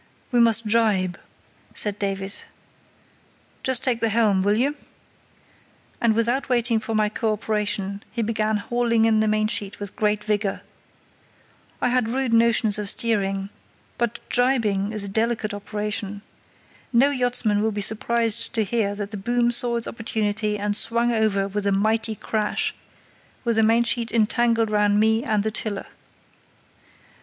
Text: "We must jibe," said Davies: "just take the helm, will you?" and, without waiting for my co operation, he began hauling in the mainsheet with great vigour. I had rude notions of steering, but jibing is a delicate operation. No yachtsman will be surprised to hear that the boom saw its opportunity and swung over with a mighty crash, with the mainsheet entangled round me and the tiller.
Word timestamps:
"We 0.31 0.39
must 0.39 0.65
jibe," 0.65 1.19
said 1.75 1.99
Davies: 1.99 2.45
"just 3.61 3.83
take 3.83 3.99
the 3.99 4.09
helm, 4.09 4.41
will 4.41 4.55
you?" 4.55 4.75
and, 6.01 6.15
without 6.15 6.49
waiting 6.49 6.79
for 6.79 6.95
my 6.95 7.07
co 7.07 7.33
operation, 7.33 8.01
he 8.11 8.23
began 8.23 8.57
hauling 8.57 9.05
in 9.05 9.19
the 9.19 9.27
mainsheet 9.27 9.79
with 9.79 9.95
great 9.95 10.23
vigour. 10.23 10.61
I 11.81 11.89
had 11.89 12.09
rude 12.09 12.33
notions 12.33 12.79
of 12.79 12.89
steering, 12.89 13.51
but 13.99 14.19
jibing 14.27 14.91
is 14.91 15.03
a 15.03 15.07
delicate 15.07 15.53
operation. 15.53 16.23
No 16.91 17.11
yachtsman 17.11 17.61
will 17.61 17.71
be 17.71 17.79
surprised 17.79 18.53
to 18.53 18.63
hear 18.63 18.95
that 18.95 19.11
the 19.11 19.17
boom 19.17 19.51
saw 19.51 19.75
its 19.75 19.87
opportunity 19.87 20.57
and 20.57 20.75
swung 20.75 21.11
over 21.11 21.47
with 21.47 21.67
a 21.67 21.71
mighty 21.71 22.15
crash, 22.15 22.73
with 23.43 23.57
the 23.57 23.61
mainsheet 23.61 24.11
entangled 24.11 24.71
round 24.71 24.99
me 24.99 25.23
and 25.23 25.43
the 25.43 25.51
tiller. 25.51 25.85